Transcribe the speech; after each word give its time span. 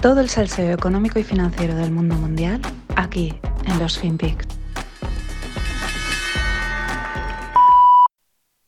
Todo 0.00 0.20
el 0.20 0.28
salseo 0.28 0.72
económico 0.72 1.18
y 1.18 1.24
financiero 1.24 1.74
del 1.74 1.90
mundo 1.90 2.14
mundial 2.14 2.60
aquí 2.94 3.34
en 3.66 3.78
los 3.80 3.98
FinPix. 3.98 4.46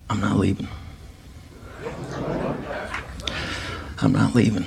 I'm 0.08 0.20
not 0.20 0.38
leaving. 0.38 0.68
I'm 4.02 4.12
not 4.12 4.34
leaving. 4.34 4.66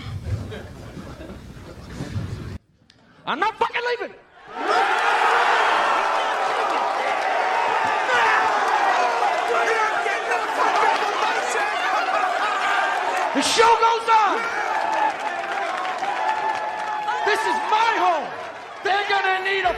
I'm 3.26 3.40
not 3.40 3.58
fucking 3.58 3.82
leaving. 4.00 4.16
The 13.36 13.42
show 13.42 13.78
goes 13.82 13.93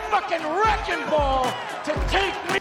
fucking 0.10 0.46
wrecking 0.46 1.10
ball 1.10 1.46
to 1.84 1.92
take 2.12 2.34
me. 2.52 2.60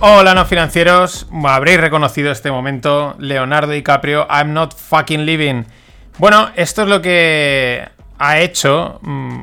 Hola 0.00 0.34
no 0.34 0.44
financieros, 0.46 1.28
habréis 1.44 1.80
reconocido 1.80 2.32
este 2.32 2.50
momento, 2.50 3.14
Leonardo 3.20 3.72
DiCaprio, 3.72 4.26
I'm 4.28 4.52
not 4.52 4.74
fucking 4.74 5.24
living. 5.24 5.64
Bueno, 6.18 6.50
esto 6.56 6.82
es 6.82 6.88
lo 6.88 7.00
que 7.00 7.88
ha 8.18 8.40
hecho 8.40 8.98
mm, 9.02 9.40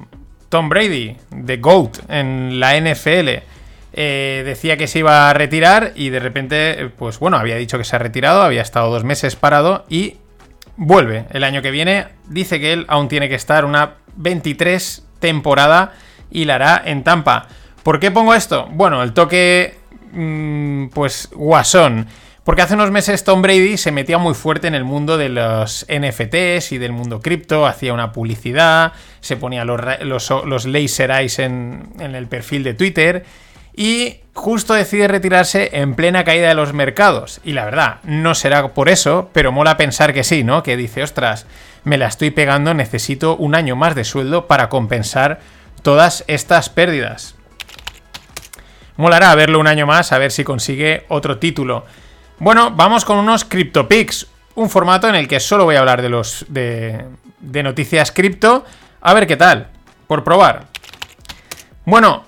Tom 0.49 0.68
Brady, 0.68 1.16
de 1.32 1.57
GOAT, 1.57 1.99
en 2.10 2.60
la 2.60 2.80
NFL. 2.80 3.30
Eh, 3.93 4.43
decía 4.46 4.77
que 4.77 4.87
se 4.87 4.99
iba 4.99 5.30
a 5.30 5.34
retirar 5.34 5.93
y 5.96 6.10
de 6.10 6.20
repente, 6.20 6.91
pues 6.98 7.20
bueno, 7.20 7.37
había 7.37 7.55
dicho 7.55 7.77
que 7.77 7.84
se 7.84 7.96
ha 7.96 7.99
retirado, 7.99 8.41
había 8.41 8.62
estado 8.62 8.91
dos 8.91 9.04
meses 9.04 9.35
parado 9.35 9.85
y 9.90 10.18
vuelve 10.80 11.27
el 11.30 11.44
año 11.44 11.62
que 11.62 11.70
viene. 11.70 12.08
Dice 12.27 12.60
que 12.60 12.74
él 12.74 12.85
aún 12.88 13.08
tiene 13.08 13.30
que 13.30 13.35
estar 13.35 13.63
una 13.63 13.98
23 14.16 15.05
temporada 15.20 15.94
y 16.32 16.46
la 16.46 16.55
hará 16.55 16.82
en 16.84 17.04
Tampa. 17.04 17.48
¿Por 17.84 17.99
qué 17.99 18.10
pongo 18.10 18.34
esto? 18.34 18.68
Bueno, 18.71 19.04
el 19.04 19.13
toque 19.13 19.80
Mm, 20.12 20.88
pues 20.88 21.30
guasón. 21.34 22.08
Porque 22.44 22.63
hace 22.63 22.74
unos 22.74 22.90
meses 22.90 23.24
Tom 23.24 23.44
Brady 23.44 23.77
se 23.77 23.91
metía 23.91 24.18
muy 24.18 24.34
fuerte 24.34 24.68
en 24.68 24.74
el 24.74 24.84
mundo 24.84 25.18
de 25.18 25.30
los 25.30 25.86
NFTs 25.88 26.71
y 26.71 26.80
del 26.80 26.91
mundo 26.91 27.20
cripto, 27.20 27.68
hacía 27.68 27.93
una 27.93 28.12
publicidad, 28.12 28.93
se 29.20 29.38
ponía 29.38 29.66
los, 29.66 29.80
los, 30.02 30.66
laser 30.66 31.12
eyes 31.12 31.38
en, 31.38 31.90
en 31.99 32.16
el 32.16 32.27
perfil 32.27 32.64
de 32.64 32.74
Twitter 32.74 33.24
y 33.75 34.17
justo 34.34 34.73
decide 34.73 35.07
retirarse 35.07 35.70
en 35.73 35.95
plena 35.95 36.23
caída 36.23 36.48
de 36.48 36.53
los 36.53 36.73
mercados. 36.73 37.41
Y 37.43 37.53
la 37.53 37.65
verdad, 37.65 37.98
no 38.03 38.35
será 38.35 38.67
por 38.70 38.89
eso, 38.89 39.29
pero 39.34 39.51
mola 39.51 39.77
pensar 39.77 40.13
que 40.13 40.23
sí, 40.23 40.43
¿no? 40.43 40.63
Que 40.63 40.77
dice, 40.77 41.03
ostras, 41.03 41.45
me 41.84 41.97
la 41.97 42.07
estoy 42.07 42.31
pegando, 42.31 42.73
necesito 42.73 43.35
un 43.35 43.55
año 43.55 43.75
más 43.75 43.95
de 43.95 44.03
sueldo 44.03 44.47
para 44.47 44.70
compensar 44.70 45.40
todas 45.81 46.23
estas 46.27 46.70
pérdidas. 46.70 47.35
Molará 48.97 49.34
verlo 49.35 49.59
un 49.59 49.67
año 49.67 49.85
más, 49.85 50.12
a 50.12 50.17
ver 50.17 50.31
si 50.31 50.43
consigue 50.43 51.05
otro 51.07 51.37
título. 51.37 51.85
Bueno, 52.40 52.71
vamos 52.71 53.05
con 53.05 53.17
unos 53.17 53.45
CryptoPix, 53.45 54.27
un 54.55 54.70
formato 54.70 55.07
en 55.07 55.15
el 55.15 55.27
que 55.27 55.40
solo 55.40 55.65
voy 55.65 55.75
a 55.75 55.79
hablar 55.79 56.01
de 56.01 56.09
los 56.09 56.45
de, 56.49 57.05
de 57.40 57.63
noticias 57.63 58.12
cripto. 58.12 58.65
A 59.01 59.13
ver 59.13 59.25
qué 59.25 59.37
tal, 59.37 59.67
por 60.07 60.23
probar. 60.23 60.65
Bueno, 61.85 62.25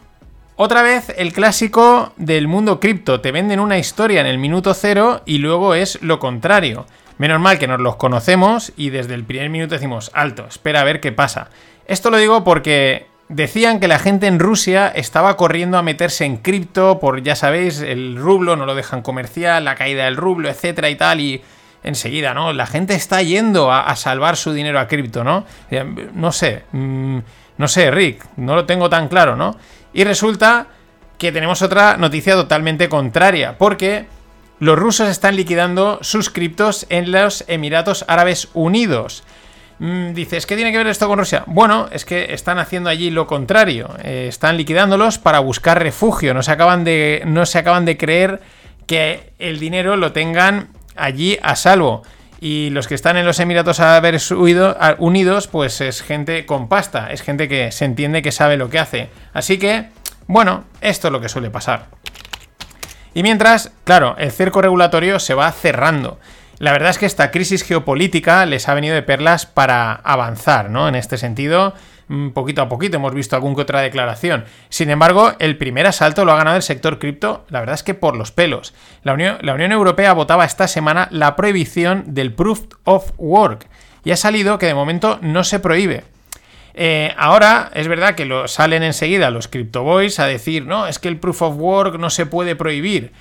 otra 0.63 0.83
vez 0.83 1.11
el 1.17 1.33
clásico 1.33 2.13
del 2.17 2.47
mundo 2.47 2.79
cripto. 2.79 3.19
Te 3.19 3.31
venden 3.31 3.59
una 3.59 3.79
historia 3.79 4.21
en 4.21 4.27
el 4.27 4.37
minuto 4.37 4.75
cero 4.75 5.23
y 5.25 5.39
luego 5.39 5.73
es 5.73 5.99
lo 6.03 6.19
contrario. 6.19 6.85
Menos 7.17 7.39
mal 7.39 7.57
que 7.57 7.67
nos 7.67 7.79
los 7.79 7.95
conocemos 7.95 8.71
y 8.77 8.91
desde 8.91 9.15
el 9.15 9.23
primer 9.23 9.49
minuto 9.49 9.73
decimos, 9.73 10.11
alto, 10.13 10.45
espera 10.47 10.81
a 10.81 10.83
ver 10.83 10.99
qué 10.99 11.11
pasa. 11.11 11.49
Esto 11.87 12.11
lo 12.11 12.17
digo 12.17 12.43
porque 12.43 13.07
Decían 13.33 13.79
que 13.79 13.87
la 13.87 13.97
gente 13.97 14.27
en 14.27 14.39
Rusia 14.39 14.89
estaba 14.89 15.37
corriendo 15.37 15.77
a 15.77 15.81
meterse 15.81 16.25
en 16.25 16.35
cripto 16.35 16.99
por, 16.99 17.23
ya 17.23 17.37
sabéis, 17.37 17.79
el 17.79 18.17
rublo, 18.17 18.57
no 18.57 18.65
lo 18.65 18.75
dejan 18.75 19.01
comercial, 19.01 19.63
la 19.63 19.75
caída 19.75 20.03
del 20.03 20.17
rublo, 20.17 20.49
etcétera 20.49 20.89
y 20.89 20.95
tal, 20.95 21.21
y 21.21 21.41
enseguida, 21.81 22.33
¿no? 22.33 22.51
La 22.51 22.67
gente 22.67 22.93
está 22.93 23.21
yendo 23.21 23.71
a, 23.71 23.95
salvar 23.95 24.35
su 24.35 24.51
dinero 24.51 24.81
a 24.81 24.89
cripto, 24.89 25.23
¿no? 25.23 25.45
Eh, 25.69 26.09
no 26.13 26.33
sé, 26.33 26.63
mm, 26.73 27.19
no 27.57 27.67
sé, 27.69 27.89
Rick, 27.89 28.25
no 28.35 28.55
lo 28.55 28.65
tengo 28.65 28.89
tan 28.89 29.07
claro, 29.07 29.37
¿no? 29.37 29.55
Y 29.93 30.03
resulta 30.03 30.67
que 31.17 31.31
tenemos 31.31 31.61
otra 31.61 31.97
noticia 31.97 32.33
totalmente 32.33 32.89
contraria, 32.89 33.57
porque 33.57 34.05
los 34.59 34.77
rusos 34.77 35.09
están 35.09 35.35
liquidando 35.35 35.99
sus 36.01 36.29
criptos 36.29 36.85
en 36.89 37.11
los 37.11 37.43
Emiratos 37.47 38.05
Árabes 38.07 38.49
Unidos. 38.53 39.23
Mm, 39.79 40.13
dices, 40.13 40.45
¿qué 40.45 40.55
tiene 40.55 40.71
que 40.71 40.77
ver 40.77 40.85
esto 40.85 41.07
con 41.07 41.17
Rusia? 41.17 41.43
Bueno, 41.47 41.89
es 41.91 42.05
que 42.05 42.33
están 42.33 42.59
haciendo 42.59 42.87
allí 42.87 43.09
lo 43.09 43.25
contrario. 43.25 43.89
Eh, 44.03 44.27
están 44.29 44.57
liquidándolos 44.57 45.17
para 45.17 45.39
buscar 45.39 45.81
refugio. 45.81 46.35
No 46.35 46.43
se, 46.43 46.51
acaban 46.51 46.83
de, 46.83 47.23
no 47.25 47.47
se 47.47 47.57
acaban 47.57 47.85
de 47.85 47.97
creer 47.97 48.41
que 48.85 49.33
el 49.39 49.59
dinero 49.59 49.97
lo 49.97 50.11
tengan 50.11 50.69
allí 50.95 51.39
a 51.41 51.55
salvo. 51.55 52.03
Y 52.43 52.71
los 52.71 52.87
que 52.87 52.95
están 52.95 53.17
en 53.17 53.25
los 53.27 53.39
Emiratos 53.39 53.79
Árabes 53.79 54.31
Unidos, 54.31 55.47
pues 55.47 55.79
es 55.79 56.01
gente 56.01 56.47
con 56.47 56.67
pasta. 56.67 57.11
Es 57.11 57.21
gente 57.21 57.47
que 57.47 57.71
se 57.71 57.85
entiende 57.85 58.23
que 58.23 58.31
sabe 58.31 58.57
lo 58.57 58.71
que 58.71 58.79
hace. 58.79 59.09
Así 59.31 59.59
que, 59.59 59.89
bueno, 60.25 60.63
esto 60.81 61.07
es 61.07 61.11
lo 61.11 61.21
que 61.21 61.29
suele 61.29 61.51
pasar. 61.51 61.85
Y 63.13 63.21
mientras, 63.21 63.71
claro, 63.83 64.15
el 64.17 64.31
cerco 64.31 64.59
regulatorio 64.59 65.19
se 65.19 65.35
va 65.35 65.51
cerrando. 65.51 66.19
La 66.57 66.71
verdad 66.71 66.89
es 66.89 66.97
que 66.97 67.05
esta 67.05 67.29
crisis 67.29 67.63
geopolítica 67.63 68.43
les 68.47 68.67
ha 68.67 68.73
venido 68.73 68.95
de 68.95 69.03
perlas 69.03 69.45
para 69.45 69.93
avanzar, 69.93 70.71
¿no? 70.71 70.87
En 70.87 70.95
este 70.95 71.19
sentido, 71.19 71.75
poquito 72.33 72.61
a 72.61 72.69
poquito 72.69 72.97
hemos 72.97 73.13
visto 73.13 73.35
alguna 73.35 73.55
que 73.55 73.61
otra 73.61 73.81
declaración. 73.81 74.45
Sin 74.69 74.89
embargo, 74.89 75.33
el 75.39 75.57
primer 75.57 75.87
asalto 75.87 76.25
lo 76.25 76.33
ha 76.33 76.37
ganado 76.37 76.57
el 76.57 76.63
sector 76.63 76.99
cripto, 76.99 77.45
la 77.49 77.59
verdad 77.59 77.75
es 77.75 77.83
que 77.83 77.93
por 77.93 78.15
los 78.15 78.31
pelos. 78.31 78.73
La 79.03 79.13
Unión, 79.13 79.71
Europea 79.71 80.13
votaba 80.13 80.45
esta 80.45 80.67
semana 80.67 81.07
la 81.11 81.35
prohibición 81.35 82.03
del 82.07 82.33
Proof 82.33 82.63
of 82.83 83.11
Work 83.17 83.67
y 84.03 84.11
ha 84.11 84.17
salido 84.17 84.57
que 84.57 84.65
de 84.65 84.73
momento 84.73 85.19
no 85.21 85.43
se 85.43 85.59
prohíbe. 85.59 86.03
Eh, 86.73 87.13
ahora 87.17 87.69
es 87.73 87.87
verdad 87.87 88.15
que 88.15 88.25
lo, 88.25 88.47
salen 88.47 88.83
enseguida 88.83 89.29
los 89.29 89.47
Crypto 89.47 89.83
Boys 89.83 90.19
a 90.19 90.25
decir, 90.25 90.65
no, 90.65 90.87
es 90.87 90.99
que 90.99 91.07
el 91.07 91.17
Proof 91.17 91.41
of 91.41 91.55
Work 91.57 91.99
no 91.99 92.09
se 92.09 92.25
puede 92.25 92.55
prohibir. 92.55 93.11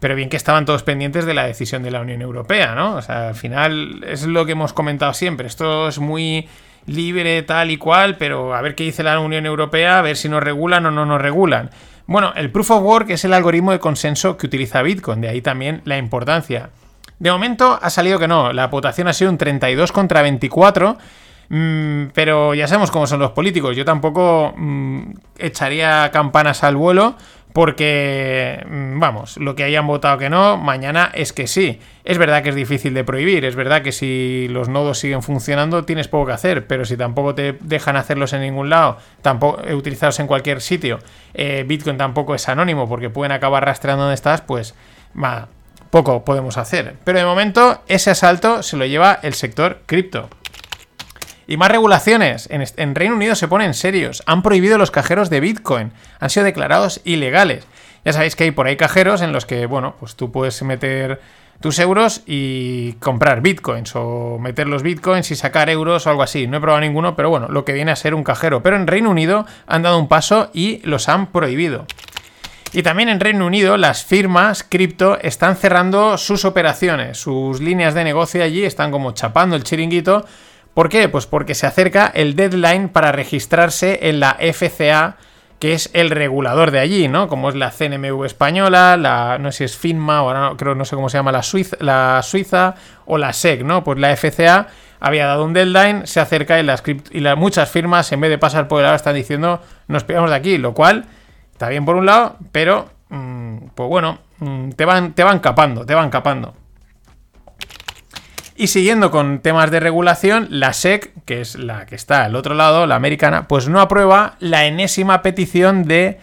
Pero 0.00 0.16
bien 0.16 0.28
que 0.28 0.36
estaban 0.36 0.64
todos 0.64 0.82
pendientes 0.82 1.24
de 1.24 1.34
la 1.34 1.46
decisión 1.46 1.82
de 1.82 1.90
la 1.90 2.00
Unión 2.00 2.20
Europea, 2.20 2.74
¿no? 2.74 2.96
O 2.96 3.02
sea, 3.02 3.28
al 3.28 3.34
final 3.34 4.04
es 4.06 4.24
lo 4.26 4.44
que 4.44 4.52
hemos 4.52 4.72
comentado 4.72 5.14
siempre. 5.14 5.46
Esto 5.46 5.88
es 5.88 5.98
muy 5.98 6.48
libre, 6.86 7.42
tal 7.42 7.70
y 7.70 7.76
cual, 7.76 8.16
pero 8.16 8.54
a 8.54 8.60
ver 8.60 8.74
qué 8.74 8.84
dice 8.84 9.02
la 9.02 9.18
Unión 9.20 9.46
Europea, 9.46 9.98
a 9.98 10.02
ver 10.02 10.16
si 10.16 10.28
nos 10.28 10.42
regulan 10.42 10.86
o 10.86 10.90
no 10.90 11.06
nos 11.06 11.20
regulan. 11.20 11.70
Bueno, 12.06 12.32
el 12.36 12.50
Proof 12.50 12.70
of 12.72 12.82
Work 12.82 13.10
es 13.10 13.24
el 13.24 13.32
algoritmo 13.32 13.72
de 13.72 13.78
consenso 13.78 14.36
que 14.36 14.46
utiliza 14.46 14.82
Bitcoin, 14.82 15.20
de 15.20 15.28
ahí 15.28 15.40
también 15.40 15.80
la 15.84 15.96
importancia. 15.96 16.70
De 17.18 17.30
momento 17.30 17.78
ha 17.80 17.90
salido 17.90 18.18
que 18.18 18.28
no, 18.28 18.52
la 18.52 18.66
votación 18.66 19.08
ha 19.08 19.12
sido 19.12 19.30
un 19.30 19.38
32 19.38 19.92
contra 19.92 20.20
24, 20.20 20.98
mm, 21.48 22.04
pero 22.12 22.52
ya 22.54 22.68
sabemos 22.68 22.90
cómo 22.90 23.06
son 23.06 23.20
los 23.20 23.30
políticos. 23.30 23.76
Yo 23.76 23.84
tampoco 23.84 24.52
mm, 24.56 25.02
echaría 25.38 26.10
campanas 26.10 26.62
al 26.64 26.76
vuelo 26.76 27.16
porque, 27.54 28.66
mm, 28.68 28.98
vamos, 28.98 29.36
lo 29.36 29.54
que 29.54 29.62
hayan 29.62 29.86
votado 29.86 30.18
que 30.18 30.28
no, 30.28 30.56
mañana 30.56 31.12
es 31.14 31.32
que 31.32 31.46
sí. 31.46 31.78
Es 32.02 32.18
verdad 32.18 32.42
que 32.42 32.48
es 32.48 32.56
difícil 32.56 32.94
de 32.94 33.04
prohibir, 33.04 33.44
es 33.44 33.54
verdad 33.54 33.80
que 33.80 33.92
si 33.92 34.48
los 34.50 34.68
nodos 34.68 34.98
siguen 34.98 35.22
funcionando 35.22 35.84
tienes 35.84 36.08
poco 36.08 36.26
que 36.26 36.32
hacer, 36.32 36.66
pero 36.66 36.84
si 36.84 36.96
tampoco 36.96 37.36
te 37.36 37.56
dejan 37.60 37.94
hacerlos 37.94 38.32
en 38.32 38.40
ningún 38.40 38.70
lado, 38.70 38.98
tampoco 39.22 39.62
eh, 39.64 39.72
utilizados 39.72 40.18
en 40.18 40.26
cualquier 40.26 40.60
sitio, 40.60 40.98
eh, 41.32 41.64
Bitcoin 41.64 41.96
tampoco 41.96 42.34
es 42.34 42.48
anónimo 42.48 42.88
porque 42.88 43.08
pueden 43.08 43.30
acabar 43.30 43.64
rastreando 43.64 44.02
donde 44.02 44.16
estás, 44.16 44.40
pues 44.40 44.74
poco 45.90 46.24
podemos 46.24 46.58
hacer. 46.58 46.96
Pero 47.04 47.20
de 47.20 47.24
momento 47.24 47.82
ese 47.86 48.10
asalto 48.10 48.64
se 48.64 48.76
lo 48.76 48.84
lleva 48.84 49.20
el 49.22 49.32
sector 49.32 49.82
cripto. 49.86 50.28
Y 51.46 51.56
más 51.56 51.70
regulaciones. 51.70 52.48
En, 52.50 52.94
Reino 52.94 53.16
Unido 53.16 53.34
se 53.34 53.48
ponen 53.48 53.74
serios. 53.74 54.22
Han 54.26 54.42
prohibido 54.42 54.78
los 54.78 54.90
cajeros 54.90 55.30
de 55.30 55.40
Bitcoin. 55.40 55.92
Han 56.20 56.30
sido 56.30 56.44
declarados 56.44 57.00
ilegales. 57.04 57.66
Ya 58.04 58.12
sabéis 58.12 58.36
que 58.36 58.44
hay 58.44 58.50
por 58.50 58.66
ahí 58.66 58.76
cajeros 58.76 59.22
en 59.22 59.32
los 59.32 59.46
que, 59.46 59.66
bueno, 59.66 59.96
pues 59.98 60.14
tú 60.16 60.30
puedes 60.30 60.62
meter 60.62 61.20
tus 61.60 61.78
euros 61.78 62.22
y 62.26 62.94
comprar 62.94 63.40
bitcoins 63.40 63.92
o 63.94 64.38
meter 64.38 64.66
los 64.66 64.82
bitcoins 64.82 65.30
y 65.30 65.36
sacar 65.36 65.70
euros 65.70 66.06
o 66.06 66.10
algo 66.10 66.22
así. 66.22 66.46
No 66.46 66.58
he 66.58 66.60
probado 66.60 66.80
ninguno, 66.80 67.16
pero 67.16 67.30
bueno, 67.30 67.48
lo 67.48 67.64
que 67.64 67.72
viene 67.72 67.92
a 67.92 67.96
ser 67.96 68.14
un 68.14 68.24
cajero. 68.24 68.62
Pero 68.62 68.76
en 68.76 68.86
Reino 68.86 69.10
Unido 69.10 69.46
han 69.66 69.82
dado 69.82 69.98
un 69.98 70.08
paso 70.08 70.50
y 70.52 70.80
los 70.84 71.08
han 71.08 71.28
prohibido. 71.28 71.86
Y 72.74 72.82
también 72.82 73.08
en 73.08 73.20
Reino 73.20 73.46
Unido 73.46 73.76
las 73.76 74.04
firmas 74.04 74.64
cripto 74.64 75.16
están 75.20 75.56
cerrando 75.56 76.18
sus 76.18 76.44
operaciones, 76.44 77.18
sus 77.18 77.60
líneas 77.60 77.94
de 77.94 78.02
negocio 78.02 78.42
allí 78.42 78.64
están 78.64 78.90
como 78.90 79.12
chapando 79.12 79.54
el 79.54 79.62
chiringuito 79.62 80.26
¿Por 80.74 80.88
qué? 80.88 81.08
Pues 81.08 81.26
porque 81.26 81.54
se 81.54 81.66
acerca 81.66 82.10
el 82.12 82.34
deadline 82.34 82.88
para 82.88 83.12
registrarse 83.12 84.08
en 84.08 84.20
la 84.20 84.36
FCA 84.40 85.16
que 85.64 85.72
es 85.72 85.88
el 85.94 86.10
regulador 86.10 86.72
de 86.72 86.78
allí, 86.78 87.08
¿no? 87.08 87.28
Como 87.28 87.48
es 87.48 87.54
la 87.54 87.70
CNMV 87.70 88.24
española, 88.24 88.98
la, 88.98 89.38
no 89.38 89.50
sé 89.50 89.58
si 89.58 89.64
es 89.64 89.78
FINMA 89.78 90.22
o 90.22 90.34
no, 90.34 90.56
creo, 90.58 90.74
no 90.74 90.84
sé 90.84 90.94
cómo 90.94 91.08
se 91.08 91.16
llama 91.16 91.32
la 91.32 91.42
Suiza, 91.42 92.74
o 93.06 93.16
la 93.16 93.32
SEC, 93.32 93.62
¿no? 93.62 93.82
Pues 93.82 93.98
la 93.98 94.14
FCA 94.14 94.66
había 95.00 95.26
dado 95.26 95.44
un 95.44 95.54
deadline, 95.54 96.06
se 96.06 96.20
acerca 96.20 96.60
y 96.60 96.64
las, 96.64 96.82
y 97.10 97.20
las 97.20 97.38
muchas 97.38 97.70
firmas, 97.70 98.12
en 98.12 98.20
vez 98.20 98.28
de 98.28 98.36
pasar 98.36 98.68
por 98.68 98.80
el 98.80 98.84
lado, 98.84 98.96
están 98.96 99.14
diciendo 99.14 99.62
nos 99.88 100.04
pegamos 100.04 100.28
de 100.28 100.36
aquí, 100.36 100.58
lo 100.58 100.74
cual 100.74 101.06
está 101.52 101.68
bien 101.70 101.86
por 101.86 101.96
un 101.96 102.04
lado, 102.04 102.36
pero 102.52 102.90
mm, 103.08 103.56
pues 103.74 103.88
bueno, 103.88 104.18
mm, 104.40 104.70
te, 104.72 104.84
van, 104.84 105.14
te 105.14 105.24
van 105.24 105.38
capando, 105.38 105.86
te 105.86 105.94
van 105.94 106.10
capando. 106.10 106.54
Y 108.56 108.68
siguiendo 108.68 109.10
con 109.10 109.40
temas 109.40 109.70
de 109.72 109.80
regulación, 109.80 110.46
la 110.50 110.72
SEC, 110.72 111.12
que 111.24 111.40
es 111.40 111.56
la 111.56 111.86
que 111.86 111.96
está 111.96 112.24
al 112.24 112.36
otro 112.36 112.54
lado, 112.54 112.86
la 112.86 112.94
americana, 112.94 113.48
pues 113.48 113.68
no 113.68 113.80
aprueba 113.80 114.36
la 114.38 114.66
enésima 114.66 115.22
petición 115.22 115.84
de 115.84 116.20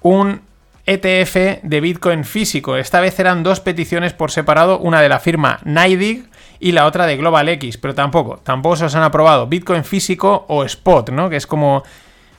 un 0.00 0.40
ETF 0.86 1.62
de 1.62 1.80
Bitcoin 1.82 2.24
físico. 2.24 2.76
Esta 2.76 3.00
vez 3.00 3.18
eran 3.20 3.42
dos 3.42 3.60
peticiones 3.60 4.14
por 4.14 4.30
separado, 4.30 4.78
una 4.78 5.02
de 5.02 5.10
la 5.10 5.20
firma 5.20 5.60
NYDIG 5.64 6.30
y 6.60 6.72
la 6.72 6.86
otra 6.86 7.06
de 7.06 7.18
Global 7.18 7.50
X, 7.50 7.76
pero 7.76 7.94
tampoco, 7.94 8.38
tampoco 8.42 8.76
se 8.76 8.86
os 8.86 8.94
han 8.94 9.02
aprobado 9.02 9.46
Bitcoin 9.46 9.84
físico 9.84 10.46
o 10.48 10.64
Spot, 10.64 11.10
¿no? 11.10 11.28
Que 11.28 11.36
es 11.36 11.46
como 11.46 11.82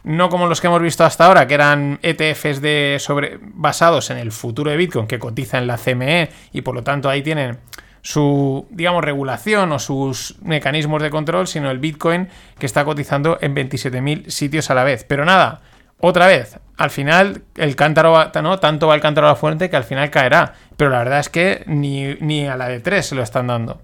no 0.04 0.30
como 0.30 0.48
los 0.48 0.62
que 0.62 0.68
hemos 0.68 0.82
visto 0.82 1.04
hasta 1.04 1.26
ahora, 1.26 1.46
que 1.46 1.54
eran 1.54 2.00
ETFs 2.02 2.62
de 2.62 2.98
sobre, 3.00 3.38
basados 3.42 4.10
en 4.10 4.18
el 4.18 4.32
futuro 4.32 4.72
de 4.72 4.78
Bitcoin 4.78 5.06
que 5.06 5.20
cotiza 5.20 5.60
en 5.60 5.68
la 5.68 5.78
CME 5.78 6.30
y 6.52 6.62
por 6.62 6.74
lo 6.74 6.84
tanto 6.84 7.10
ahí 7.10 7.22
tienen 7.22 7.60
su, 8.02 8.68
digamos, 8.70 9.04
regulación 9.04 9.72
o 9.72 9.80
sus 9.80 10.36
mecanismos 10.42 11.02
de 11.02 11.10
control, 11.10 11.48
sino 11.48 11.72
el 11.72 11.80
Bitcoin 11.80 12.30
que 12.58 12.66
está 12.66 12.86
cotizando 12.86 13.38
en 13.42 13.56
27.000 13.56 14.30
sitios 14.30 14.70
a 14.70 14.76
la 14.76 14.84
vez. 14.84 15.04
Pero 15.04 15.26
nada, 15.26 15.62
otra 16.00 16.28
vez, 16.28 16.60
al 16.78 16.90
final 16.92 17.44
el 17.56 17.76
cántaro 17.76 18.12
va, 18.12 18.32
tanto 18.32 18.88
va 18.88 18.96
el 18.96 19.02
cántaro 19.02 19.28
a 19.28 19.32
la 19.32 19.36
fuente 19.36 19.70
que 19.70 19.76
al 19.76 19.84
final 19.84 20.10
caerá. 20.10 20.54
Pero 20.78 20.90
la 20.92 21.00
verdad 21.00 21.20
es 21.20 21.30
que 21.30 21.64
ni, 21.68 22.16
ni 22.22 22.48
a 22.48 22.56
la 22.56 22.68
de 22.70 22.80
3 22.80 23.06
se 23.06 23.16
lo 23.16 23.24
están 23.24 23.48
dando. 23.48 23.82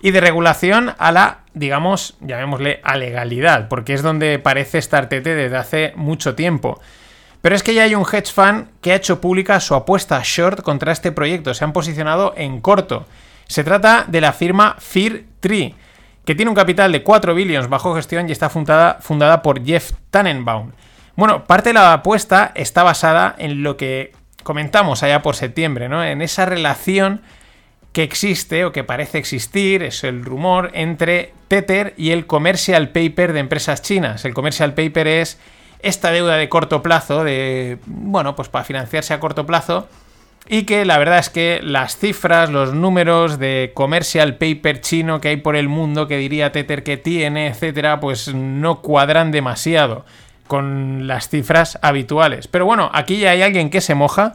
Y 0.00 0.10
de 0.10 0.20
regulación 0.20 0.94
a 0.98 1.12
la, 1.12 1.40
digamos, 1.54 2.16
llamémosle 2.20 2.80
a 2.82 2.96
legalidad, 2.96 3.68
porque 3.68 3.94
es 3.94 4.02
donde 4.02 4.40
parece 4.40 4.78
estar 4.78 5.08
TT 5.08 5.22
desde 5.22 5.56
hace 5.56 5.92
mucho 5.94 6.34
tiempo. 6.34 6.80
Pero 7.42 7.56
es 7.56 7.62
que 7.62 7.74
ya 7.74 7.82
hay 7.82 7.94
un 7.94 8.06
hedge 8.10 8.32
fund 8.32 8.68
que 8.80 8.92
ha 8.92 8.96
hecho 8.96 9.20
pública 9.20 9.60
su 9.60 9.74
apuesta 9.74 10.20
short 10.24 10.62
contra 10.62 10.92
este 10.92 11.12
proyecto. 11.12 11.52
Se 11.52 11.64
han 11.64 11.72
posicionado 11.72 12.34
en 12.36 12.60
corto. 12.60 13.06
Se 13.48 13.64
trata 13.64 14.04
de 14.06 14.20
la 14.20 14.32
firma 14.32 14.76
Fear 14.78 15.22
Tree, 15.40 15.74
que 16.24 16.36
tiene 16.36 16.48
un 16.48 16.54
capital 16.54 16.92
de 16.92 17.02
4 17.02 17.34
billones 17.34 17.68
bajo 17.68 17.94
gestión 17.96 18.28
y 18.28 18.32
está 18.32 18.48
fundada, 18.48 18.98
fundada 19.00 19.42
por 19.42 19.64
Jeff 19.64 19.90
Tannenbaum. 20.10 20.70
Bueno, 21.16 21.44
parte 21.44 21.70
de 21.70 21.74
la 21.74 21.92
apuesta 21.92 22.52
está 22.54 22.84
basada 22.84 23.34
en 23.36 23.62
lo 23.64 23.76
que 23.76 24.12
comentamos 24.44 25.02
allá 25.02 25.20
por 25.20 25.34
septiembre, 25.34 25.88
¿no? 25.88 26.02
En 26.04 26.22
esa 26.22 26.46
relación 26.46 27.22
que 27.92 28.04
existe 28.04 28.64
o 28.64 28.72
que 28.72 28.84
parece 28.84 29.18
existir, 29.18 29.82
es 29.82 30.04
el 30.04 30.24
rumor, 30.24 30.70
entre 30.72 31.34
Tether 31.48 31.92
y 31.98 32.12
el 32.12 32.26
commercial 32.26 32.88
paper 32.88 33.32
de 33.32 33.40
empresas 33.40 33.82
chinas. 33.82 34.24
El 34.24 34.32
commercial 34.32 34.74
paper 34.74 35.06
es 35.08 35.38
esta 35.82 36.10
deuda 36.10 36.36
de 36.36 36.48
corto 36.48 36.82
plazo, 36.82 37.24
de, 37.24 37.78
bueno, 37.86 38.34
pues 38.36 38.48
para 38.48 38.64
financiarse 38.64 39.12
a 39.12 39.20
corto 39.20 39.46
plazo, 39.46 39.88
y 40.48 40.64
que 40.64 40.84
la 40.84 40.98
verdad 40.98 41.18
es 41.18 41.30
que 41.30 41.60
las 41.62 41.96
cifras, 41.96 42.50
los 42.50 42.74
números 42.74 43.38
de 43.38 43.72
commercial 43.74 44.36
paper 44.36 44.80
chino 44.80 45.20
que 45.20 45.28
hay 45.28 45.36
por 45.36 45.54
el 45.56 45.68
mundo, 45.68 46.08
que 46.08 46.16
diría 46.16 46.52
Tether 46.52 46.82
que 46.82 46.96
tiene, 46.96 47.48
etcétera, 47.48 48.00
pues 48.00 48.34
no 48.34 48.80
cuadran 48.80 49.30
demasiado 49.30 50.04
con 50.48 51.06
las 51.06 51.28
cifras 51.28 51.78
habituales. 51.82 52.48
Pero 52.48 52.66
bueno, 52.66 52.90
aquí 52.92 53.18
ya 53.18 53.30
hay 53.30 53.42
alguien 53.42 53.70
que 53.70 53.80
se 53.80 53.94
moja, 53.94 54.34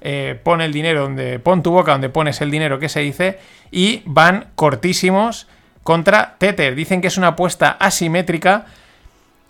eh, 0.00 0.38
pone 0.42 0.64
el 0.64 0.72
dinero 0.72 1.02
donde, 1.02 1.38
pon 1.38 1.62
tu 1.62 1.70
boca 1.70 1.92
donde 1.92 2.08
pones 2.08 2.40
el 2.40 2.50
dinero 2.50 2.78
que 2.78 2.88
se 2.88 3.00
dice, 3.00 3.38
y 3.70 4.02
van 4.04 4.48
cortísimos 4.56 5.46
contra 5.82 6.34
Tether. 6.38 6.74
Dicen 6.74 7.00
que 7.00 7.06
es 7.06 7.18
una 7.18 7.28
apuesta 7.28 7.70
asimétrica 7.70 8.66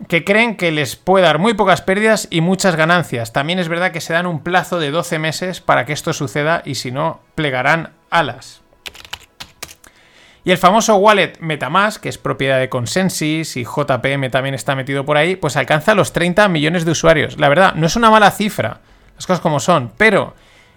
que 0.09 0.25
creen 0.25 0.57
que 0.57 0.73
les 0.73 0.97
puede 0.97 1.25
dar 1.25 1.39
muy 1.39 1.55
pocas 1.55 1.83
pérdidas 1.83 2.29
y 2.31 2.41
muchas 2.41 2.77
ganancias. 2.77 3.33
También 3.33 3.59
es 3.59 3.69
verdad 3.69 3.93
que 3.93 4.01
se 4.01 4.13
dan 4.13 4.27
un 4.27 4.41
plazo 4.41 4.79
de 4.79 4.91
12 4.91 5.19
meses 5.19 5.61
para 5.61 5.87
que 5.87 5.93
esto 5.93 6.13
suceda 6.13 6.63
y 6.65 6.77
si 6.77 6.93
no, 6.93 7.21
plegarán 7.35 7.93
alas. 8.11 8.63
Y 10.45 10.53
el 10.53 10.59
famoso 10.59 10.95
wallet 10.97 11.41
Metamask, 11.41 12.01
que 12.01 12.09
es 12.09 12.19
propiedad 12.19 12.61
de 12.61 12.69
Consensus 12.69 13.57
y 13.57 13.65
JPM 13.65 14.31
también 14.31 14.55
está 14.55 14.77
metido 14.77 15.05
por 15.05 15.17
ahí, 15.17 15.35
pues 15.35 15.57
alcanza 15.57 15.97
los 15.97 16.13
30 16.13 16.47
millones 16.49 16.85
de 16.85 16.93
usuarios. 16.93 17.37
La 17.41 17.49
verdad, 17.49 17.75
no 17.75 17.87
es 17.87 17.97
una 17.97 18.11
mala 18.11 18.31
cifra, 18.31 18.81
las 19.17 19.27
cosas 19.27 19.41
como 19.41 19.59
son, 19.59 19.91
pero 19.97 20.35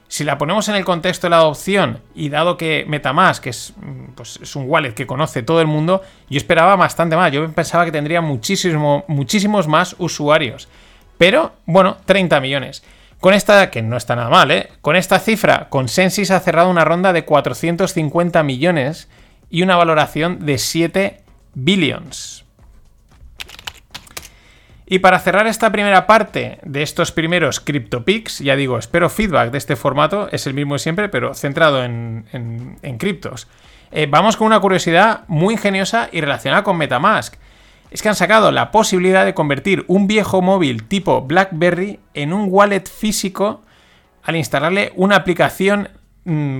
si 0.10 0.24
la 0.24 0.40
ponemos 0.40 0.68
en 0.68 0.76
el 0.76 0.84
contexto 0.84 1.28
de 1.28 1.30
la 1.32 1.38
adopción 1.38 2.02
y 2.16 2.30
dado 2.30 2.58
que 2.58 2.84
Metamask 2.88 3.46
es, 3.46 3.74
mm, 3.78 4.14
pues, 4.16 4.40
es 4.42 4.56
un 4.56 4.66
wallet 4.68 4.94
que 4.94 5.06
conoce 5.06 5.44
todo 5.44 5.62
el 5.62 5.68
mundo, 5.68 6.02
yo 6.28 6.38
esperaba 6.38 6.76
bastante 6.76 7.16
más. 7.16 7.32
Yo 7.32 7.50
pensaba 7.52 7.86
que 7.86 7.92
tendría 7.92 8.20
muchísimo, 8.20 9.06
muchísimos 9.08 9.68
más 9.68 9.96
usuarios. 10.00 10.68
Pero, 11.20 11.54
bueno, 11.68 11.98
30 12.06 12.42
millones. 12.42 12.84
Con 13.20 13.36
esta, 13.36 13.70
que 13.70 13.84
no 13.84 13.98
está 13.98 14.16
nada 14.16 14.30
mal, 14.30 14.50
¿eh? 14.50 14.70
Con 14.82 14.96
esta 14.96 15.20
cifra, 15.20 15.68
Consensus 15.70 16.32
ha 16.32 16.40
cerrado 16.40 16.72
una 16.72 16.86
ronda 16.86 17.14
de 17.14 17.24
450 17.24 18.42
millones 18.42 19.10
y 19.52 19.62
una 19.62 19.76
valoración 19.76 20.44
de 20.44 20.58
7 20.58 21.22
billions. 21.54 22.46
Y 24.92 25.00
para 25.00 25.20
cerrar 25.20 25.46
esta 25.46 25.72
primera 25.72 26.08
parte 26.08 26.58
de 26.64 26.82
estos 26.82 27.12
primeros 27.12 27.60
CryptoPix, 27.60 28.40
ya 28.40 28.56
digo, 28.56 28.80
espero 28.80 29.08
feedback 29.12 29.52
de 29.52 29.60
este 29.60 29.76
formato, 29.76 30.30
es 30.32 30.48
el 30.48 30.56
mismo 30.56 30.74
de 30.74 30.80
siempre, 30.80 31.10
pero 31.10 31.36
centrado 31.36 31.84
en, 31.84 32.26
criptos. 32.98 33.48
Eh, 33.92 34.08
vamos 34.10 34.36
con 34.36 34.48
una 34.48 34.60
curiosidad 34.60 35.26
muy 35.28 35.54
ingeniosa 35.54 36.10
y 36.12 36.22
relacionada 36.22 36.64
con 36.64 36.76
Metamask. 36.76 37.36
Es 37.92 38.02
que 38.02 38.10
han 38.10 38.16
sacado 38.16 38.52
la 38.52 38.72
posibilidad 38.72 39.26
de 39.26 39.36
convertir 39.36 39.86
un 39.88 40.08
viejo 40.08 40.42
móvil 40.42 40.84
tipo 40.84 41.22
BlackBerry 41.22 42.00
en 42.16 42.34
un 42.34 42.48
wallet 42.50 42.86
físico 42.88 43.62
al 44.24 44.38
instalarle 44.38 44.92
una 44.96 45.18
aplicación 45.18 45.90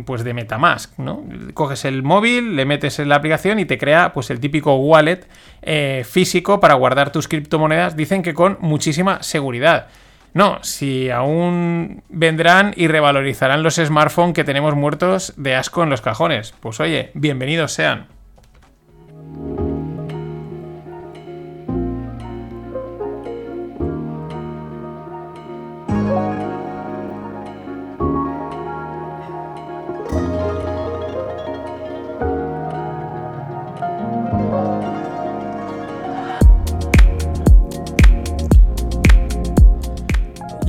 pues 0.06 0.24
de 0.24 0.34
Metamask, 0.34 0.98
¿no? 0.98 1.24
Coges 1.54 1.86
el 1.86 2.04
móvil, 2.04 2.56
le 2.56 2.66
metes 2.66 3.00
en 3.00 3.10
la 3.10 3.16
aplicación 3.16 3.60
y 3.60 3.66
te 3.66 3.78
crea 3.78 4.14
pues 4.14 4.30
el 4.30 4.40
típico 4.40 4.76
wallet 4.76 5.28
eh, 5.62 6.06
físico 6.10 6.60
para 6.60 6.76
guardar 6.76 7.12
tus 7.12 7.28
criptomonedas, 7.28 7.96
dicen 7.96 8.24
que 8.24 8.34
con 8.34 8.58
muchísima 8.62 9.24
seguridad. 9.24 9.88
No, 10.34 10.60
si 10.64 11.10
aún 11.10 12.04
vendrán 12.10 12.74
y 12.76 12.88
revalorizarán 12.88 13.64
los 13.64 13.76
smartphones 13.76 14.36
que 14.36 14.44
tenemos 14.44 14.76
muertos 14.76 15.34
de 15.38 15.56
asco 15.56 15.84
en 15.84 15.90
los 15.90 16.02
cajones. 16.02 16.54
Pues 16.60 16.80
oye, 16.80 17.12
bienvenidos 17.16 17.72
sean. 17.74 18.19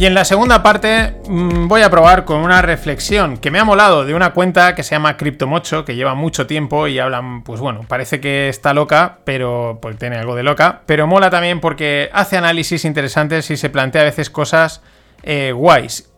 Y 0.01 0.07
en 0.07 0.15
la 0.15 0.25
segunda 0.25 0.63
parte 0.63 1.13
mm, 1.29 1.69
voy 1.69 1.83
a 1.83 1.91
probar 1.91 2.25
con 2.25 2.39
una 2.39 2.63
reflexión 2.63 3.37
que 3.37 3.51
me 3.51 3.59
ha 3.59 3.67
molado 3.67 4.07
de 4.07 4.15
una 4.15 4.33
cuenta 4.33 4.75
que 4.75 4.83
se 4.83 4.95
llama 4.95 5.19
CryptoMocho, 5.19 5.85
que 5.85 5.95
lleva 5.95 6.15
mucho 6.15 6.47
tiempo 6.47 6.89
y 6.89 6.99
hablan, 6.99 7.43
pues 7.45 7.61
bueno, 7.61 7.83
parece 7.87 8.19
que 8.19 8.49
está 8.49 8.73
loca, 8.73 9.19
pero 9.27 9.79
pues 9.83 9.99
tiene 9.99 10.17
algo 10.17 10.35
de 10.37 10.43
loca, 10.43 10.81
pero 10.87 11.07
mola 11.07 11.29
también 11.29 11.61
porque 11.61 12.09
hace 12.15 12.39
análisis 12.39 12.87
interesantes 12.87 13.51
y 13.51 13.59
se 13.59 13.69
plantea 13.69 14.01
a 14.01 14.05
veces 14.07 14.31
cosas 14.31 14.81
eh, 15.23 15.53
guays. 15.53 16.11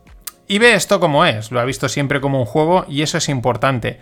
Y 0.47 0.59
ve 0.59 0.75
esto 0.75 1.01
como 1.01 1.25
es, 1.25 1.51
lo 1.51 1.59
ha 1.59 1.65
visto 1.65 1.89
siempre 1.89 2.21
como 2.21 2.39
un 2.39 2.45
juego 2.45 2.85
y 2.87 3.01
eso 3.01 3.17
es 3.17 3.27
importante. 3.27 3.99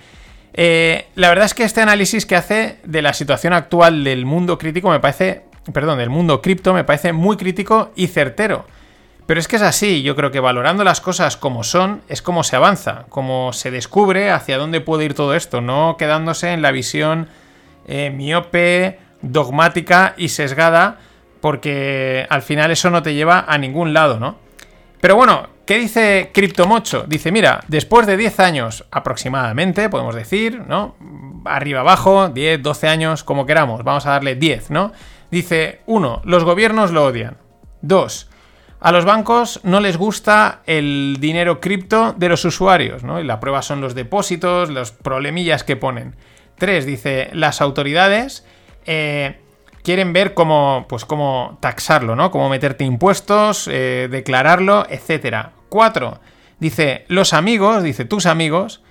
Eh, 0.54 1.08
la 1.16 1.30
verdad 1.30 1.46
es 1.46 1.56
que 1.56 1.64
este 1.64 1.82
análisis 1.82 2.28
que 2.28 2.36
hace 2.36 2.78
de 2.84 3.02
la 3.02 3.14
situación 3.14 3.54
actual 3.54 4.04
del 4.04 4.28
mundo 4.28 4.60
crítico 4.60 4.92
me 4.92 5.00
parece, 5.00 5.42
perdón, 5.74 5.98
del 5.98 6.12
mundo 6.12 6.40
cripto 6.40 6.72
me 6.72 6.84
parece 6.84 7.14
muy 7.14 7.36
crítico 7.36 7.92
y 7.96 8.06
certero. 8.06 8.68
Pero 9.32 9.40
es 9.40 9.48
que 9.48 9.56
es 9.56 9.62
así, 9.62 10.02
yo 10.02 10.14
creo 10.18 10.30
que 10.30 10.42
valorando 10.42 10.84
las 10.84 11.00
cosas 11.00 11.38
como 11.38 11.64
son, 11.64 12.02
es 12.10 12.22
como 12.22 12.44
se 12.44 12.58
avanza, 12.58 13.06
como 13.08 13.54
se 13.54 13.72
descubre 13.72 14.30
hacia 14.30 14.58
dónde 14.58 14.82
puede 14.82 15.06
ir 15.06 15.14
todo 15.14 15.36
esto, 15.36 15.62
no 15.62 15.96
quedándose 15.98 16.52
en 16.52 16.62
la 16.62 16.74
visión 16.74 17.30
eh, 17.88 18.10
miope, 18.10 19.00
dogmática 19.22 20.16
y 20.18 20.28
sesgada, 20.28 21.00
porque 21.40 22.28
al 22.30 22.42
final 22.42 22.72
eso 22.72 22.90
no 22.90 23.04
te 23.04 23.14
lleva 23.14 23.46
a 23.48 23.58
ningún 23.58 23.94
lado, 23.94 24.20
¿no? 24.20 24.36
Pero 25.00 25.16
bueno, 25.16 25.48
¿qué 25.66 25.78
dice 25.78 26.32
Cryptomocho? 26.34 27.06
Dice, 27.08 27.32
mira, 27.32 27.64
después 27.70 28.08
de 28.08 28.18
10 28.18 28.38
años 28.42 28.86
aproximadamente, 28.92 29.88
podemos 29.88 30.14
decir, 30.14 30.62
¿no? 30.68 30.98
Arriba 31.46 31.80
abajo, 31.80 32.28
10, 32.28 32.62
12 32.62 32.88
años, 32.90 33.24
como 33.24 33.46
queramos, 33.46 33.86
vamos 33.86 34.06
a 34.06 34.10
darle 34.10 34.36
10, 34.36 34.72
¿no? 34.72 34.92
Dice, 35.32 35.80
uno, 35.86 36.22
los 36.26 36.44
gobiernos 36.44 36.92
lo 36.92 37.06
odian. 37.06 37.38
Dos, 37.82 38.28
a 38.82 38.92
los 38.92 39.06
bancos 39.06 39.60
no 39.64 39.80
les 39.80 39.96
gusta 39.96 40.62
el 40.66 41.18
dinero 41.20 41.62
cripto 41.62 42.14
de 42.18 42.30
los 42.30 42.44
usuarios, 42.46 43.04
¿no? 43.04 43.20
Y 43.20 43.24
la 43.24 43.40
prueba 43.40 43.62
son 43.62 43.80
los 43.80 43.94
depósitos, 43.94 44.72
los 44.72 44.92
problemillas 44.92 45.64
que 45.64 45.76
ponen. 45.76 46.16
Tres, 46.58 46.88
dice, 46.88 47.30
las 47.34 47.62
autoridades 47.62 48.44
eh, 48.88 49.40
quieren 49.84 50.14
ver 50.14 50.34
cómo, 50.34 50.88
pues 50.90 51.06
cómo 51.06 51.60
taxarlo, 51.62 52.16
¿no? 52.16 52.32
Cómo 52.32 52.50
meterte 52.50 52.84
impuestos, 52.84 53.70
eh, 53.72 54.08
declararlo, 54.10 54.88
etc. 54.90 55.50
Cuatro, 55.70 56.20
dice, 56.60 57.06
los 57.08 57.34
amigos, 57.34 57.84
dice, 57.84 58.06
tus 58.06 58.26
amigos, 58.26 58.82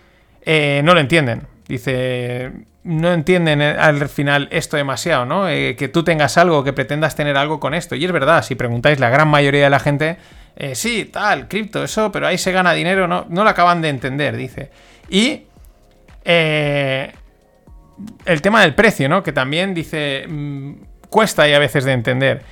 eh, 0.42 0.82
no 0.84 0.94
lo 0.94 1.00
entienden. 1.00 1.48
Dice, 1.66 2.52
no 2.82 3.12
entienden 3.12 3.60
eh, 3.60 3.76
al 3.78 4.08
final 4.08 4.48
esto 4.50 4.76
demasiado, 4.76 5.26
¿no? 5.26 5.48
Eh, 5.48 5.76
que 5.76 5.88
tú 5.88 6.02
tengas 6.02 6.38
algo, 6.38 6.64
que 6.64 6.72
pretendas 6.72 7.14
tener 7.14 7.36
algo 7.36 7.60
con 7.60 7.74
esto. 7.74 7.94
Y 7.94 8.04
es 8.04 8.12
verdad, 8.12 8.42
si 8.42 8.54
preguntáis, 8.54 8.98
la 8.98 9.10
gran 9.10 9.28
mayoría 9.28 9.64
de 9.64 9.70
la 9.70 9.80
gente, 9.80 10.16
eh, 10.56 10.74
sí, 10.74 11.04
tal, 11.04 11.48
cripto, 11.48 11.84
eso, 11.84 12.10
pero 12.10 12.26
ahí 12.26 12.38
se 12.38 12.52
gana 12.52 12.72
dinero, 12.72 13.06
no, 13.06 13.26
no 13.28 13.44
lo 13.44 13.50
acaban 13.50 13.82
de 13.82 13.90
entender, 13.90 14.36
dice. 14.36 14.70
Y 15.08 15.42
el 16.24 17.12
tema 18.42 18.62
del 18.62 18.74
precio, 18.74 19.08
¿no? 19.08 19.22
Que 19.22 19.32
también 19.32 19.74
dice, 19.74 20.24
mm, 20.28 20.72
cuesta 21.08 21.42
ahí 21.42 21.52
a 21.52 21.58
veces 21.58 21.84
de 21.84 21.92
entender. 21.92 22.42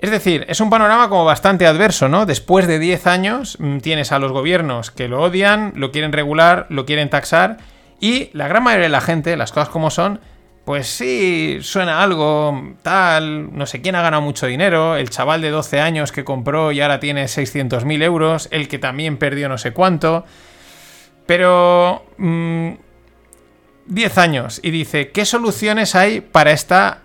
Es 0.00 0.10
decir, 0.10 0.44
es 0.48 0.60
un 0.60 0.68
panorama 0.68 1.08
como 1.08 1.24
bastante 1.24 1.66
adverso, 1.66 2.08
¿no? 2.08 2.26
Después 2.26 2.66
de 2.66 2.78
10 2.78 3.06
años 3.06 3.56
mm, 3.58 3.78
tienes 3.78 4.12
a 4.12 4.18
los 4.18 4.32
gobiernos 4.32 4.90
que 4.90 5.08
lo 5.08 5.22
odian, 5.22 5.72
lo 5.76 5.92
quieren 5.92 6.12
regular, 6.12 6.66
lo 6.68 6.84
quieren 6.84 7.08
taxar 7.08 7.58
y 8.00 8.30
la 8.32 8.48
gran 8.48 8.62
mayoría 8.62 8.84
de 8.84 8.90
la 8.90 9.00
gente, 9.00 9.36
las 9.36 9.52
cosas 9.52 9.68
como 9.68 9.90
son, 9.90 10.20
pues 10.64 10.88
sí, 10.88 11.58
suena 11.62 12.02
algo, 12.02 12.74
tal, 12.82 13.56
no 13.56 13.66
sé 13.66 13.80
quién 13.80 13.94
ha 13.94 14.02
ganado 14.02 14.22
mucho 14.22 14.46
dinero, 14.46 14.96
el 14.96 15.10
chaval 15.10 15.40
de 15.40 15.50
12 15.50 15.80
años 15.80 16.10
que 16.10 16.24
compró 16.24 16.72
y 16.72 16.80
ahora 16.80 16.98
tiene 16.98 17.24
600.000 17.24 18.02
euros, 18.02 18.48
el 18.50 18.66
que 18.66 18.78
también 18.78 19.16
perdió 19.16 19.48
no 19.48 19.58
sé 19.58 19.72
cuánto, 19.72 20.24
pero... 21.26 22.04
10 22.18 22.18
mm, 22.18 24.18
años 24.18 24.60
y 24.62 24.72
dice, 24.72 25.12
¿qué 25.12 25.24
soluciones 25.24 25.94
hay 25.94 26.20
para 26.20 26.50
esta 26.50 27.02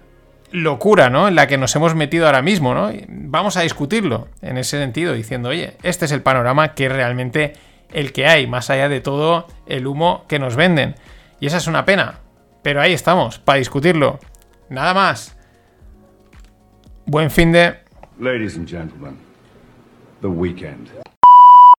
locura, 0.52 1.10
¿no? 1.10 1.28
En 1.28 1.36
la 1.36 1.48
que 1.48 1.58
nos 1.58 1.76
hemos 1.76 1.96
metido 1.96 2.26
ahora 2.26 2.42
mismo, 2.42 2.74
¿no? 2.74 2.92
Vamos 3.08 3.58
a 3.58 3.62
discutirlo 3.62 4.28
en 4.42 4.58
ese 4.58 4.80
sentido, 4.80 5.14
diciendo, 5.14 5.50
oye, 5.50 5.78
este 5.84 6.06
es 6.06 6.12
el 6.12 6.22
panorama 6.22 6.74
que 6.74 6.90
realmente 6.90 7.54
el 7.94 8.14
que 8.14 8.26
hay, 8.28 8.48
más 8.48 8.70
allá 8.70 8.90
de 8.90 9.02
todo 9.02 9.48
el 9.66 9.88
humo 9.88 10.26
que 10.28 10.40
nos 10.40 10.56
venden. 10.56 10.96
Y 11.40 11.48
esa 11.48 11.58
es 11.58 11.68
una 11.68 11.86
pena. 11.86 12.20
Pero 12.62 12.82
ahí 12.82 12.94
estamos, 12.94 13.40
para 13.40 13.60
discutirlo. 13.60 14.20
Nada 14.70 14.94
más. 14.94 15.38
Buen 17.06 17.32
fin 17.32 17.52
de... 17.52 17.78